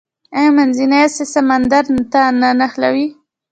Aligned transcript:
آیا 0.37 0.51
منځنۍ 0.57 0.99
اسیا 1.05 1.25
سمندر 1.35 1.85
ته 2.11 2.21
نه 2.39 2.49
نښلوي؟ 2.59 3.07